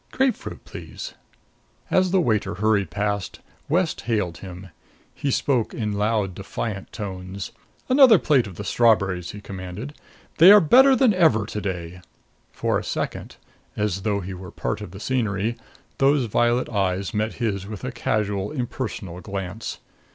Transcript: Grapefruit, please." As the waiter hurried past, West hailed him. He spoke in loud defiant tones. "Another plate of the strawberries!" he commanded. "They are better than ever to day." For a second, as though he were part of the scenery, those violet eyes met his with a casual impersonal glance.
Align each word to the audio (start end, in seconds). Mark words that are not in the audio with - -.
Grapefruit, 0.09 0.65
please." 0.65 1.13
As 1.91 2.09
the 2.09 2.19
waiter 2.19 2.55
hurried 2.55 2.89
past, 2.89 3.39
West 3.69 4.01
hailed 4.01 4.39
him. 4.39 4.69
He 5.13 5.29
spoke 5.29 5.75
in 5.75 5.93
loud 5.93 6.33
defiant 6.33 6.91
tones. 6.91 7.51
"Another 7.87 8.17
plate 8.17 8.47
of 8.47 8.55
the 8.55 8.63
strawberries!" 8.63 9.29
he 9.29 9.41
commanded. 9.41 9.93
"They 10.39 10.51
are 10.51 10.59
better 10.59 10.95
than 10.95 11.13
ever 11.13 11.45
to 11.45 11.61
day." 11.61 12.01
For 12.51 12.79
a 12.79 12.83
second, 12.83 13.35
as 13.77 14.01
though 14.01 14.21
he 14.21 14.33
were 14.33 14.49
part 14.49 14.81
of 14.81 14.89
the 14.89 14.99
scenery, 14.99 15.55
those 15.99 16.25
violet 16.25 16.67
eyes 16.67 17.13
met 17.13 17.33
his 17.33 17.67
with 17.67 17.83
a 17.83 17.91
casual 17.91 18.51
impersonal 18.51 19.21
glance. 19.21 19.77